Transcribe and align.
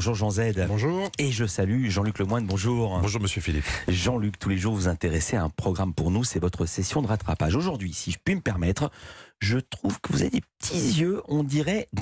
Bonjour 0.00 0.14
Jean 0.14 0.30
Z. 0.30 0.66
Bonjour. 0.66 1.10
Et 1.18 1.30
je 1.30 1.44
salue 1.44 1.90
Jean-Luc 1.90 2.20
Lemoyne. 2.20 2.46
Bonjour. 2.46 3.00
Bonjour 3.02 3.20
Monsieur 3.20 3.42
Philippe. 3.42 3.66
Jean-Luc, 3.86 4.38
tous 4.38 4.48
les 4.48 4.56
jours 4.56 4.74
vous 4.74 4.88
intéressez 4.88 5.36
à 5.36 5.42
un 5.42 5.50
programme 5.50 5.92
pour 5.92 6.10
nous, 6.10 6.24
c'est 6.24 6.38
votre 6.38 6.64
session 6.64 7.02
de 7.02 7.06
rattrapage. 7.06 7.54
Aujourd'hui, 7.54 7.92
si 7.92 8.10
je 8.10 8.16
puis 8.24 8.34
me 8.34 8.40
permettre, 8.40 8.90
je 9.40 9.58
trouve 9.58 10.00
que 10.00 10.12
vous 10.12 10.20
avez 10.20 10.30
des 10.30 10.42
petits 10.58 11.00
yeux, 11.00 11.22
on 11.28 11.42
dirait. 11.42 11.88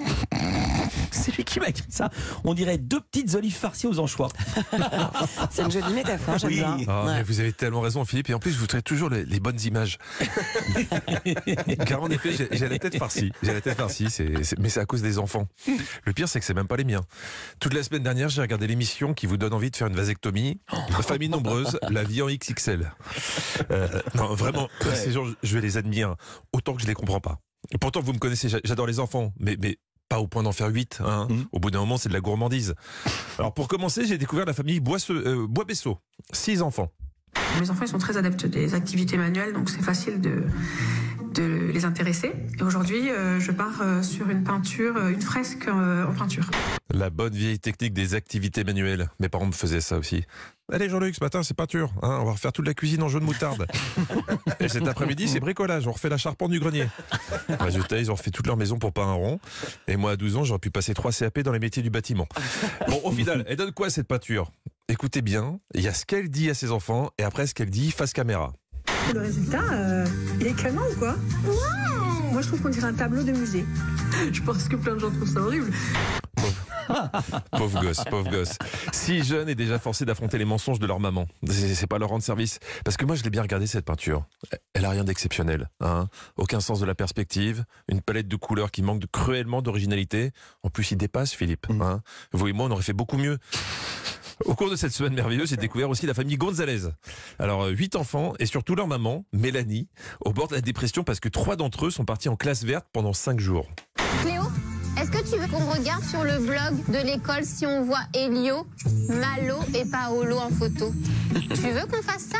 C'est 1.11 1.35
lui 1.37 1.45
qui 1.45 1.59
m'a 1.61 1.68
écrit 1.68 1.84
ça. 1.88 2.11
On 2.45 2.54
dirait 2.54 2.79
deux 2.79 3.00
petites 3.00 3.34
olives 3.34 3.54
farcies 3.54 3.87
aux 3.87 3.98
anchois. 3.98 4.29
C'est 5.51 5.62
une 5.62 5.70
jolie 5.70 5.93
métaphore, 5.95 6.38
j'aime 6.38 6.51
Oui. 6.51 6.56
bien. 6.56 6.77
Ah, 6.88 7.05
Ouais. 7.06 7.14
mais 7.16 7.23
vous 7.23 7.41
avez 7.41 7.52
tellement 7.52 7.80
raison 7.80 8.05
Philippe 8.05 8.29
et 8.30 8.34
en 8.34 8.38
plus 8.38 8.56
vous 8.56 8.66
traitez 8.66 8.82
toujours 8.82 9.09
les, 9.11 9.24
les 9.24 9.41
bonnes 9.41 9.61
images. 9.62 9.98
Car 11.87 12.02
en 12.02 12.11
effet 12.11 12.48
j'ai 12.51 12.69
la 12.69 12.79
tête 12.79 12.96
farcie. 12.98 13.32
J'ai 13.43 13.52
la 13.55 13.61
tête 13.61 13.77
farcie, 13.77 14.09
mais 14.59 14.68
c'est 14.68 14.80
à 14.80 14.86
cause 14.86 15.02
des 15.02 15.18
enfants. 15.18 15.46
Le 16.05 16.12
pire 16.12 16.29
c'est 16.29 16.41
que 16.41 16.46
c'est 16.46 16.55
même 16.55 16.66
pas 16.68 16.77
les 16.77 16.84
miens. 16.84 17.02
Toute 17.61 17.75
la 17.75 17.82
semaine 17.82 18.02
dernière 18.02 18.29
j'ai 18.29 18.41
regardé 18.43 18.66
l'émission 18.66 19.14
qui 19.14 19.27
vous 19.27 19.36
donne 19.36 19.52
envie 19.55 19.70
de 19.70 19.77
faire 19.77 19.86
une 19.89 19.97
vasectomie. 19.97 20.61
Famille 21.02 21.28
nombreuse, 21.28 21.78
la 21.89 22.05
vie 22.05 22.23
en 22.23 22.27
XXL. 22.27 22.92
Euh, 23.70 23.89
non 24.14 24.34
vraiment, 24.34 24.69
ces 24.95 25.12
gens 25.12 25.25
je 25.42 25.55
vais 25.55 25.61
les 25.62 25.77
admirer 25.77 26.12
autant 26.52 26.75
que 26.75 26.83
je 26.83 26.86
les 26.86 26.95
comprends 26.95 27.20
pas. 27.20 27.27
Et 27.73 27.79
pourtant 27.79 28.01
vous 28.01 28.12
me 28.12 28.19
connaissez, 28.19 28.48
j'a- 28.48 28.61
j'adore 28.65 28.87
les 28.87 29.01
enfants, 29.01 29.33
mais, 29.39 29.57
mais 29.61 29.79
pas 30.09 30.21
au 30.21 30.27
point 30.27 30.43
d'en 30.43 30.53
faire 30.53 30.69
8. 30.69 31.01
Hein. 31.05 31.27
Mhm. 31.30 31.47
Au 31.53 31.59
bout 31.61 31.71
d'un 31.71 31.81
moment, 31.81 31.97
c'est 31.98 32.09
de 32.09 32.15
la 32.15 32.21
gourmandise. 32.21 32.75
Alors 33.39 33.53
pour 33.53 33.69
commencer, 33.69 34.07
j'ai 34.07 34.17
découvert 34.19 34.47
la 34.47 34.55
famille 34.55 34.81
euh, 34.81 35.47
Bois-Bessot. 35.47 35.98
Six 36.33 36.62
enfants. 36.62 36.91
Mes 37.61 37.69
enfants 37.71 37.83
ils 37.84 37.89
sont 37.89 37.98
très 37.98 38.17
adeptes 38.17 38.47
des 38.47 38.75
activités 38.75 39.17
manuelles, 39.17 39.53
donc 39.53 39.69
c'est 39.69 39.83
facile 39.83 40.21
de, 40.21 40.45
de 41.38 41.70
les 41.73 41.84
intéresser. 41.84 42.33
Et 42.59 42.62
aujourd'hui, 42.62 43.10
euh, 43.10 43.38
je 43.38 43.52
pars 43.52 43.80
euh, 43.80 44.02
sur 44.02 44.28
une 44.28 44.42
peinture, 44.42 44.97
euh, 44.97 45.10
une 45.10 45.23
fresque 45.23 45.69
euh, 45.69 46.06
en 46.06 46.12
peinture. 46.12 46.51
La 46.92 47.11
bonne 47.11 47.33
vieille 47.33 47.61
technique 47.61 47.92
des 47.92 48.14
activités 48.14 48.64
manuelles. 48.64 49.09
Mes 49.20 49.28
parents 49.28 49.47
me 49.47 49.52
faisaient 49.52 49.80
ça 49.80 49.98
aussi. 49.98 50.24
Allez 50.70 50.88
Jean-Luc, 50.88 51.14
ce 51.14 51.23
matin 51.23 51.42
c'est 51.42 51.55
peinture. 51.55 51.92
Hein, 52.03 52.19
on 52.20 52.25
va 52.25 52.33
refaire 52.33 52.53
toute 52.53 52.66
la 52.66 52.75
cuisine 52.75 53.03
en 53.03 53.09
jaune 53.09 53.22
moutarde. 53.22 53.66
Et 54.61 54.69
cet 54.69 54.86
après-midi 54.86 55.28
c'est 55.28 55.41
bricolage. 55.41 55.86
On 55.86 55.92
refait 55.92 56.09
la 56.09 56.19
charpente 56.19 56.50
du 56.50 56.61
grenier. 56.61 56.86
Résultat, 57.61 57.98
ils 57.98 58.11
ont 58.11 58.14
refait 58.14 58.31
toute 58.31 58.47
leur 58.47 58.56
maison 58.56 58.78
pour 58.78 58.92
pas 58.92 59.05
un 59.05 59.12
rond. 59.12 59.41
Et 59.86 59.97
moi 59.97 60.12
à 60.12 60.16
12 60.16 60.36
ans, 60.36 60.44
j'aurais 60.44 60.59
pu 60.59 60.70
passer 60.70 60.92
3 60.92 61.12
CAP 61.12 61.39
dans 61.41 61.53
les 61.53 61.59
métiers 61.59 61.83
du 61.83 61.91
bâtiment. 61.91 62.27
Bon, 62.89 63.00
au 63.05 63.12
final, 63.12 63.44
elle 63.48 63.56
donne 63.56 63.72
quoi 63.72 63.91
cette 63.91 64.09
peinture? 64.09 64.50
Écoutez 64.89 65.22
bien, 65.22 65.61
il 65.75 65.83
y 65.83 65.89
a 65.89 65.94
ce 65.94 66.05
qu'elle 66.05 66.31
dit 66.31 66.50
à 66.50 66.55
ses 66.55 66.72
enfants 66.72 67.11
et 67.19 67.22
après 67.22 67.47
ce 67.47 67.55
qu'elle 67.55 67.70
dit 67.70 67.91
face 67.91 68.12
caméra. 68.12 68.53
Le 69.14 69.20
résultat, 69.20 69.62
euh, 69.73 70.06
il 70.41 70.47
est 70.47 70.55
canon 70.55 70.83
ou 70.91 70.98
quoi 70.98 71.17
Moi 72.33 72.42
je 72.42 72.48
trouve 72.48 72.61
qu'on 72.61 72.69
dirait 72.69 72.89
un 72.89 72.95
tableau 72.95 73.23
de 73.23 73.33
musée. 73.33 73.65
Je 74.33 74.42
pense 74.42 74.69
que 74.69 74.77
plein 74.77 74.95
de 74.95 75.00
gens 75.00 75.11
trouvent 75.11 75.33
ça 75.33 75.41
horrible. 75.41 75.73
Pauvre 77.53 77.83
gosse, 77.83 78.05
pauvre 78.11 78.31
gosse. 78.31 78.56
Si 78.92 79.23
jeune 79.23 79.48
et 79.48 79.55
déjà 79.55 79.78
forcé 79.78 80.05
d'affronter 80.05 80.39
les 80.39 80.45
mensonges 80.45 80.78
de 80.78 80.87
leur 80.87 81.00
maman. 81.00 81.27
C'est 81.47 81.75
c'est 81.75 81.87
pas 81.87 81.98
leur 81.98 82.09
rendre 82.09 82.23
service. 82.23 82.59
Parce 82.84 82.97
que 82.97 83.05
moi, 83.05 83.17
je 83.17 83.23
l'ai 83.23 83.31
bien 83.31 83.42
regardé 83.42 83.67
cette 83.67 83.84
peinture. 83.84 84.25
Elle 84.75 84.84
a 84.84 84.91
rien 84.91 85.05
d'exceptionnel. 85.05 85.69
Hein 85.81 86.09
Aucun 86.37 86.61
sens 86.61 86.81
de 86.81 86.87
la 86.87 86.95
perspective. 86.95 87.65
Une 87.89 88.00
palette 88.00 88.28
de 88.28 88.37
couleurs 88.37 88.70
qui 88.70 88.83
manque 88.83 89.00
de, 89.00 89.06
cruellement 89.06 89.62
d'originalité. 89.62 90.33
En 90.62 90.70
plus, 90.70 90.91
il 90.91 90.97
dépasse, 90.97 91.33
Philippe. 91.33 91.67
Hein 91.70 92.03
Vous 92.33 92.48
et 92.48 92.53
moi, 92.53 92.67
on 92.67 92.70
aurait 92.70 92.83
fait 92.83 92.93
beaucoup 92.93 93.19
mieux. 93.19 93.39
Au 94.44 94.55
cours 94.55 94.70
de 94.70 94.77
cette 94.77 94.92
semaine 94.92 95.14
merveilleuse, 95.14 95.50
j'ai 95.50 95.56
découvert 95.56 95.91
aussi 95.91 96.06
la 96.06 96.14
famille 96.14 96.36
Gonzalez. 96.36 96.89
Alors, 97.39 97.64
euh, 97.64 97.70
huit 97.70 97.97
enfants 97.97 98.34
et 98.39 98.47
surtout 98.47 98.75
leur 98.75 98.86
maman, 98.86 99.25
Mélanie, 99.33 99.89
au 100.25 100.33
bord 100.33 100.48
de 100.48 100.55
la 100.55 100.61
dépression 100.61 101.05
parce 101.05 101.20
que 101.20 101.28
trois 101.28 101.56
d'entre 101.56 101.86
eux 101.86 101.91
sont 101.91 102.05
partis 102.05 102.28
en 102.28 102.36
classe 102.36 102.64
verte 102.64 102.86
pendant 102.92 103.12
cinq 103.12 103.41
jours. 103.41 103.69
Cléo, 104.22 104.42
est-ce 105.00 105.11
que 105.11 105.19
tu 105.19 105.41
veux 105.41 105.48
qu'on 105.48 105.64
regarde 105.70 106.05
sur 106.05 106.25
le 106.25 106.39
blog 106.39 106.84
de 106.89 107.06
l'école 107.06 107.44
si 107.44 107.66
on 107.66 107.83
voit 107.84 108.03
Elio, 108.14 108.66
Malo 109.09 109.59
et 109.75 109.84
Paolo 109.84 110.39
en 110.39 110.50
photo? 110.50 110.92
Tu 111.34 111.70
veux 111.70 111.86
qu'on 111.86 112.03
fasse 112.03 112.25
ça? 112.25 112.39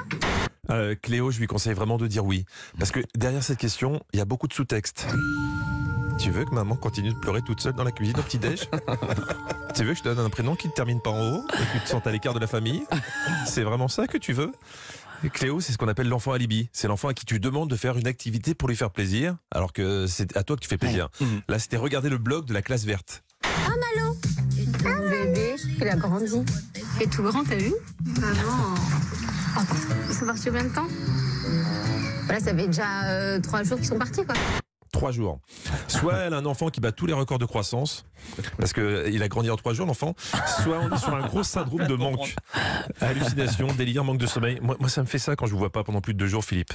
Euh, 0.70 0.94
Cléo, 1.00 1.30
je 1.30 1.38
lui 1.38 1.46
conseille 1.46 1.74
vraiment 1.74 1.98
de 1.98 2.06
dire 2.06 2.24
oui. 2.24 2.44
Parce 2.78 2.91
que 2.91 3.00
derrière 3.16 3.42
cette 3.42 3.59
question, 3.59 4.00
il 4.12 4.19
y 4.19 4.22
a 4.22 4.25
beaucoup 4.25 4.48
de 4.48 4.53
sous-textes. 4.53 5.06
Tu 6.19 6.30
veux 6.30 6.44
que 6.44 6.54
maman 6.54 6.76
continue 6.76 7.12
de 7.12 7.19
pleurer 7.19 7.42
toute 7.42 7.60
seule 7.60 7.75
dans 7.75 7.84
la 7.84 7.92
cuisine 7.92 8.19
au 8.19 8.22
petit-déj? 8.22 8.69
Tu 9.78 9.84
veux 9.84 9.93
que 9.93 9.99
je 9.99 10.03
te 10.03 10.09
donne 10.09 10.27
un 10.27 10.28
prénom 10.28 10.56
qui 10.56 10.66
ne 10.66 10.72
termine 10.72 11.00
pas 11.00 11.11
en 11.11 11.34
haut 11.34 11.44
et 11.55 11.56
que 11.56 11.72
tu 11.78 11.84
te 11.84 11.89
sentes 11.89 12.05
à 12.09 12.11
l'écart 12.11 12.34
de 12.34 12.41
la 12.41 12.49
famille? 12.49 12.83
C'est 13.47 13.62
vraiment 13.62 13.87
ça 13.87 14.09
que 14.09 14.19
tu 14.19 14.33
veux? 14.33 14.50
Cléo, 15.33 15.61
c'est 15.61 15.72
ce 15.72 15.78
qu'on 15.78 15.87
appelle 15.87 16.09
l'enfant 16.09 16.33
alibi. 16.33 16.69
C'est 16.72 16.89
l'enfant 16.89 17.06
à 17.06 17.15
qui 17.15 17.25
tu 17.25 17.39
demandes 17.39 17.71
de 17.71 17.77
faire 17.77 17.97
une 17.97 18.09
activité 18.09 18.56
pour 18.56 18.69
lui 18.69 18.75
faire 18.75 18.91
plaisir, 18.91 19.37
alors 19.53 19.72
que 19.72 20.09
c'est 20.09 20.37
à 20.37 20.43
toi 20.43 20.56
que 20.56 20.62
tu 20.62 20.69
fais 20.69 20.78
plaisir. 20.78 21.11
Mhm. 21.21 21.43
Là, 21.49 21.61
c'était 21.61 21.77
regarder 21.77 22.09
le 22.09 22.19
blog 22.19 22.44
de 22.47 22.55
la 22.55 22.61
classe 22.61 22.87
verte. 22.87 23.22
Mon 24.83 25.09
bébé, 25.09 25.55
il 25.81 25.89
a 25.89 25.95
grandi. 25.95 26.43
Et 27.00 27.06
tout 27.06 27.22
grand, 27.22 27.45
t'as 27.45 27.55
vu 27.55 27.72
Maman. 28.21 28.75
Ils 30.09 30.15
sont 30.15 30.27
partis 30.27 30.47
combien 30.47 30.65
de 30.65 30.75
temps? 30.75 30.89
Voilà, 32.25 32.41
ça 32.41 32.53
fait 32.53 32.66
déjà 32.66 33.05
euh, 33.10 33.39
trois 33.39 33.62
jours 33.62 33.78
qu'ils 33.78 33.87
sont 33.87 33.99
partis, 33.99 34.25
quoi. 34.25 34.34
Trois 34.98 35.12
jours. 35.12 35.38
Soit 35.86 36.16
elle 36.26 36.34
a 36.34 36.38
un 36.38 36.44
enfant 36.44 36.70
qui 36.70 36.81
bat 36.81 36.91
tous 36.91 37.06
les 37.06 37.12
records 37.12 37.38
de 37.38 37.44
croissance, 37.44 38.04
parce 38.59 38.72
qu'il 38.72 39.22
a 39.22 39.28
grandi 39.28 39.48
en 39.48 39.54
trois 39.56 39.72
jours, 39.72 39.86
l'enfant. 39.86 40.16
Soit 40.64 40.81
on 40.81 40.92
est 40.92 40.98
sur 40.98 41.14
un 41.14 41.25
gros 41.25 41.44
syndrome 41.44 41.86
de 41.86 41.94
manque. 41.94 42.34
Hallucination, 43.00 43.69
délire, 43.69 44.03
manque 44.03 44.19
de 44.19 44.26
sommeil. 44.26 44.59
Moi, 44.60 44.76
moi, 44.81 44.88
ça 44.88 45.03
me 45.03 45.06
fait 45.06 45.20
ça 45.20 45.36
quand 45.36 45.47
je 45.47 45.53
vous 45.53 45.59
vois 45.59 45.70
pas 45.70 45.84
pendant 45.84 46.00
plus 46.00 46.14
de 46.14 46.19
deux 46.19 46.26
jours, 46.26 46.44
Philippe. 46.44 46.72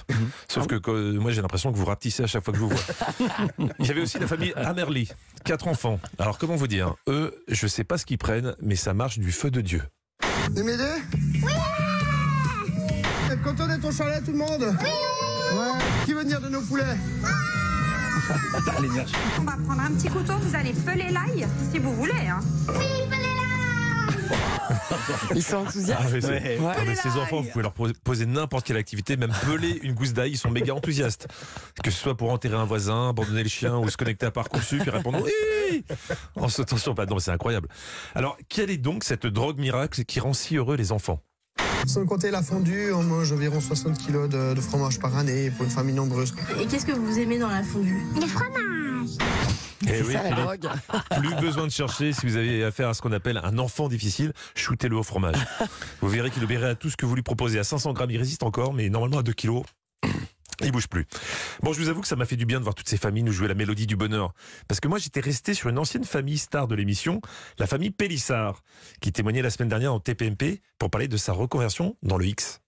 Sauf 0.47 0.67
que 0.67 0.79
euh, 0.89 1.19
moi, 1.19 1.31
j'ai 1.31 1.41
l'impression 1.41 1.73
que 1.73 1.77
vous 1.77 1.83
rapetissez 1.83 2.23
à 2.23 2.27
chaque 2.27 2.45
fois 2.45 2.53
que 2.53 2.59
je 2.59 2.63
vous 2.63 2.69
vois. 2.69 3.67
Il 3.79 3.87
y 3.87 3.91
avait 3.91 4.01
aussi 4.01 4.17
la 4.19 4.27
famille 4.27 4.53
Amerly. 4.55 5.09
Quatre 5.43 5.67
enfants. 5.67 5.99
Alors, 6.17 6.37
comment 6.37 6.55
vous 6.55 6.67
dire 6.67 6.95
Eux, 7.09 7.43
je 7.49 7.67
sais 7.67 7.83
pas 7.83 7.97
ce 7.97 8.05
qu'ils 8.05 8.17
prennent, 8.19 8.55
mais 8.61 8.77
ça 8.77 8.93
marche 8.93 9.19
du 9.19 9.33
feu 9.33 9.51
de 9.51 9.59
Dieu. 9.59 9.83
Vous 10.51 10.63
m'aider 10.63 10.93
Oui 11.43 11.51
Vous 13.25 13.33
êtes 13.33 13.43
content 13.43 13.67
d'être 13.67 13.83
au 13.85 13.91
chalet, 13.91 14.23
tout 14.23 14.31
le 14.31 14.37
monde? 14.37 14.73
Oui 14.81 14.89
Ouais. 15.53 16.05
Qui 16.05 16.13
veut 16.13 16.21
venir 16.21 16.39
de 16.41 16.49
nos 16.49 16.61
poulets? 16.61 16.95
On 19.39 19.43
va 19.43 19.53
prendre 19.65 19.81
un 19.81 19.91
petit 19.91 20.07
couteau, 20.09 20.33
vous 20.37 20.55
allez 20.55 20.73
peler 20.73 21.09
l'ail 21.11 21.47
si 21.71 21.79
vous 21.79 21.93
voulez. 21.95 22.11
Hein. 22.29 22.39
Ils 25.35 25.43
sont 25.43 25.57
enthousiastes. 25.57 26.01
Ah, 26.03 26.07
mais 26.11 26.21
c'est- 26.21 26.59
Ouais. 26.59 26.73
Ah, 26.77 26.81
mais 26.85 26.95
ces 26.95 27.09
enfants, 27.09 27.41
vous 27.41 27.49
pouvez 27.49 27.63
leur 27.63 27.73
poser- 27.73 28.25
n'importe 28.25 28.65
quelle 28.65 28.77
activité, 28.77 29.17
même 29.17 29.33
peler 29.45 29.79
une 29.83 29.93
gousse 29.93 30.13
d'ail, 30.13 30.31
ils 30.31 30.37
sont 30.37 30.49
méga 30.49 30.73
enthousiastes. 30.73 31.27
Que 31.83 31.91
ce 31.91 31.97
soit 31.99 32.15
pour 32.15 32.31
enterrer 32.31 32.55
un 32.55 32.65
voisin, 32.65 33.09
abandonner 33.09 33.43
le 33.43 33.49
chien 33.49 33.77
ou 33.77 33.89
se 33.89 33.97
connecter 33.97 34.25
à 34.27 34.31
Parcoursup 34.31 34.85
et 34.85 34.89
répondre 34.89 35.19
oui 35.23 35.83
en 36.35 36.47
sautant 36.49 36.77
sur 36.77 36.95
pas. 36.95 37.05
Non, 37.05 37.19
c'est 37.19 37.31
incroyable. 37.31 37.67
Alors, 38.15 38.37
quelle 38.49 38.69
est 38.69 38.77
donc 38.77 39.03
cette 39.03 39.25
drogue 39.25 39.57
miracle 39.59 40.03
qui 40.05 40.19
rend 40.19 40.33
si 40.33 40.55
heureux 40.55 40.75
les 40.77 40.91
enfants? 40.91 41.19
Sans 41.87 42.05
compter 42.05 42.31
la 42.31 42.41
fondue, 42.41 42.91
on 42.93 43.03
mange 43.03 43.31
environ 43.31 43.59
60 43.59 43.97
kilos 43.97 44.29
de, 44.29 44.53
de 44.53 44.61
fromage 44.61 44.99
par 44.99 45.15
année 45.17 45.51
pour 45.51 45.65
une 45.65 45.71
famille 45.71 45.93
nombreuse. 45.95 46.33
Et 46.61 46.65
qu'est-ce 46.65 46.85
que 46.85 46.91
vous 46.93 47.19
aimez 47.19 47.39
dans 47.39 47.49
la 47.49 47.63
fondue? 47.63 48.01
Le 48.15 48.25
fromage 48.25 49.09
Eh 49.87 50.01
oui, 50.01 50.13
ça 50.13 50.29
la 50.29 51.19
plus 51.19 51.35
besoin 51.35 51.65
de 51.65 51.71
chercher 51.71 52.13
si 52.13 52.25
vous 52.25 52.37
avez 52.37 52.63
affaire 52.63 52.89
à 52.89 52.93
ce 52.93 53.01
qu'on 53.01 53.11
appelle 53.11 53.39
un 53.43 53.57
enfant 53.57 53.89
difficile, 53.89 54.33
shootez-le 54.55 54.95
au 54.95 55.03
fromage. 55.03 55.35
Vous 56.01 56.09
verrez 56.09 56.31
qu'il 56.31 56.43
obéirait 56.43 56.69
à 56.69 56.75
tout 56.75 56.89
ce 56.89 56.97
que 56.97 57.05
vous 57.05 57.15
lui 57.15 57.23
proposez. 57.23 57.59
À 57.59 57.63
500 57.63 57.93
grammes, 57.93 58.11
il 58.11 58.17
résiste 58.17 58.43
encore, 58.43 58.73
mais 58.73 58.89
normalement 58.89 59.17
à 59.17 59.23
2 59.23 59.33
kilos. 59.33 59.63
Il 60.63 60.71
bouge 60.71 60.87
plus. 60.87 61.05
Bon, 61.61 61.73
je 61.73 61.81
vous 61.81 61.89
avoue 61.89 62.01
que 62.01 62.07
ça 62.07 62.15
m'a 62.15 62.25
fait 62.25 62.35
du 62.35 62.45
bien 62.45 62.59
de 62.59 62.63
voir 62.63 62.75
toutes 62.75 62.89
ces 62.89 62.97
familles 62.97 63.23
nous 63.23 63.31
jouer 63.31 63.47
la 63.47 63.53
mélodie 63.53 63.87
du 63.87 63.95
bonheur. 63.95 64.33
Parce 64.67 64.79
que 64.79 64.87
moi, 64.87 64.97
j'étais 64.97 65.19
resté 65.19 65.53
sur 65.53 65.69
une 65.69 65.77
ancienne 65.77 66.03
famille 66.03 66.37
star 66.37 66.67
de 66.67 66.75
l'émission, 66.75 67.21
la 67.59 67.67
famille 67.67 67.91
Pélissard, 67.91 68.63
qui 69.01 69.11
témoignait 69.11 69.41
la 69.41 69.49
semaine 69.49 69.69
dernière 69.69 69.93
en 69.93 69.99
TPMP 69.99 70.61
pour 70.79 70.89
parler 70.89 71.07
de 71.07 71.17
sa 71.17 71.33
reconversion 71.33 71.95
dans 72.03 72.17
le 72.17 72.25
X. 72.25 72.59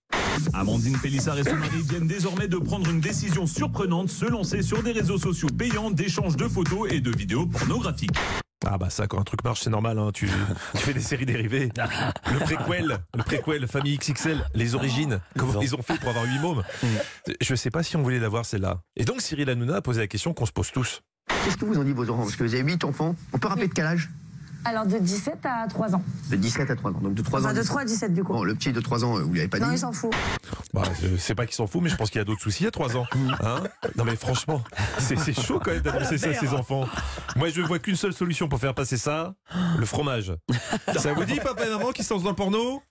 Amandine 0.54 0.98
Pélissard 1.00 1.40
et 1.40 1.44
son 1.44 1.56
mari 1.56 1.82
viennent 1.82 2.08
désormais 2.08 2.48
de 2.48 2.58
prendre 2.58 2.90
une 2.90 3.00
décision 3.00 3.48
surprenante, 3.48 4.10
se 4.10 4.26
lancer 4.26 4.62
sur 4.62 4.84
des 4.84 4.92
réseaux 4.92 5.18
sociaux 5.18 5.50
payants 5.58 5.92
d'échange 5.92 6.36
de 6.36 6.48
photos 6.48 6.92
et 6.92 7.00
de 7.00 7.16
vidéos 7.16 7.46
pornographiques. 7.46 8.12
Ah 8.64 8.78
bah 8.78 8.90
ça, 8.90 9.06
quand 9.08 9.20
un 9.20 9.24
truc 9.24 9.44
marche, 9.44 9.62
c'est 9.62 9.70
normal. 9.70 10.00
Hein. 10.00 10.12
Tu, 10.14 10.30
tu 10.76 10.78
fais 10.82 10.94
des 10.94 11.02
séries 11.02 11.26
dérivées. 11.26 11.72
Le 12.32 12.40
préquel, 12.40 12.98
le 13.14 13.24
préquel, 13.24 13.68
famille 13.68 13.98
XXL, 13.98 14.44
les 14.56 14.76
origines. 14.76 15.20
Comment 15.38 15.62
ils 15.62 15.76
ont 15.76 15.82
fait 15.82 16.00
pour 16.00 16.10
avoir 16.10 16.26
huit 16.26 16.40
mômes 16.40 16.64
Je 17.42 17.56
sais 17.56 17.70
pas 17.70 17.84
si 17.84 17.96
on 17.98 18.02
voulait 18.02 18.20
l'avoir 18.20 18.46
celle-là. 18.46 18.80
Et 18.96 19.06
donc 19.06 19.22
Cyril 19.22 19.50
Hanouna 19.50 19.78
a 19.78 19.82
posé 19.82 20.02
la 20.02 20.08
question 20.08 20.34
qu'on 20.34 20.46
se 20.46 20.52
pose 20.52 20.72
tous. 20.72 21.02
Qu'est-ce 21.44 21.58
que 21.58 21.66
vous 21.66 21.78
en 21.78 21.84
dites 21.84 21.96
vos 21.96 22.10
enfants? 22.10 22.24
Parce 22.24 22.36
que 22.36 22.44
vous 22.44 22.54
avez 22.54 22.64
8 22.64 22.84
enfants. 22.86 23.16
On 23.34 23.38
peut 23.38 23.48
rappeler 23.48 23.68
de 23.68 23.74
quel 23.74 23.86
âge? 23.86 24.10
Alors 24.64 24.88
de 24.88 24.98
17 24.98 25.46
à 25.46 25.68
3 25.68 25.94
ans. 25.96 26.04
De 26.32 26.36
17 26.36 26.72
à 26.72 26.76
3 26.76 26.92
ans. 26.92 27.00
Donc 27.02 27.14
de 27.14 27.22
3 27.22 27.46
ans. 27.46 27.54
De 27.54 27.62
3 27.62 27.82
à 27.82 27.86
17 27.86 28.14
du 28.14 28.24
coup. 28.24 28.34
Bon, 28.34 28.44
le 28.44 28.56
petit 28.56 28.74
de 28.74 28.82
3 28.82 29.06
ans, 29.06 29.18
euh, 29.18 29.22
vous 29.22 29.34
lui 29.34 29.40
avez 29.42 29.48
pas 29.50 29.60
non, 29.60 29.68
dit 29.68 29.74
il 29.74 29.80
s'en 29.80 29.94
fout. 29.94 30.12
Je 31.02 31.18
sais 31.18 31.36
pas 31.36 31.46
qu'ils 31.46 31.56
s'en 31.56 31.68
fout, 31.68 31.82
mais 31.82 31.90
je 31.90 31.96
pense 31.96 32.10
qu'il 32.10 32.20
y 32.20 32.22
a 32.22 32.26
d'autres 32.26 32.42
soucis 32.42 32.66
à 32.66 32.72
3 32.72 32.98
ans. 32.98 33.06
Hein? 33.42 33.64
Non 33.96 34.04
mais 34.06 34.16
franchement, 34.16 34.64
c'est 34.98 35.34
chaud 35.34 35.60
quand 35.64 35.72
même 35.72 35.82
d'annoncer 35.82 36.18
ça 36.18 36.30
à 36.30 36.34
ses 36.34 36.50
enfants. 36.50 36.88
Moi 37.36 37.50
je 37.50 37.62
vois 37.62 37.80
qu'une 37.80 37.96
seule 37.96 38.14
solution 38.14 38.48
pour 38.48 38.60
faire 38.60 38.74
passer 38.74 38.98
ça, 38.98 39.36
le 39.78 39.86
fromage. 39.86 40.34
Ça 40.98 41.14
vous 41.14 41.26
dit 41.26 41.40
papa 41.40 41.66
et 41.66 41.70
maman 41.70 41.92
qui 41.92 42.04
se 42.04 42.14
lancent 42.14 42.24
dans 42.24 42.30
le 42.30 42.36
porno? 42.36 42.82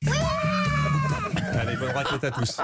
Allez, 1.61 1.76
bonne 1.76 1.93
raclette 1.93 2.25
à 2.25 2.31
tous. 2.31 2.61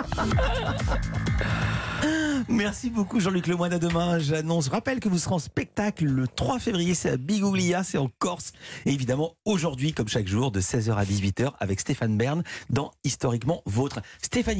Merci 2.49 2.91
beaucoup 2.91 3.21
Jean-Luc 3.21 3.47
Lemoine. 3.47 3.73
À 3.73 3.79
demain, 3.79 4.19
j'annonce. 4.19 4.69
Rappelle 4.69 4.99
que 4.99 5.09
vous 5.09 5.19
serez 5.19 5.35
en 5.35 5.39
spectacle 5.39 6.05
le 6.07 6.27
3 6.27 6.59
février. 6.59 6.95
C'est 6.95 7.11
à 7.11 7.17
Bigoglia, 7.17 7.85
c'est 7.85 7.99
en 7.99 8.11
Corse. 8.19 8.53
Et 8.87 8.93
évidemment, 8.93 9.35
aujourd'hui, 9.45 9.93
comme 9.93 10.09
chaque 10.09 10.27
jour, 10.27 10.51
de 10.51 10.61
16h 10.61 10.95
à 10.95 11.05
18h, 11.05 11.53
avec 11.61 11.79
Stéphane 11.81 12.17
Bern 12.17 12.43
dans 12.69 12.91
Historiquement 13.05 13.63
Vôtre. 13.67 14.01
Stéphanie 14.21 14.59